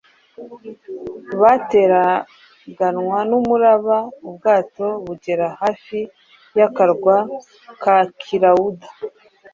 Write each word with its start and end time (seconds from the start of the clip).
Bateraganwa 1.41 3.19
n’umuraba, 3.29 3.97
ubwato 4.27 4.85
bugera 5.05 5.47
hafi 5.61 5.99
y’akarwa 6.57 7.15
ka 7.81 7.95
Kilawuda 8.21 8.87